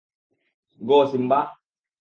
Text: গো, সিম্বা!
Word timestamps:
গো, 0.81 0.97
সিম্বা! 1.11 1.39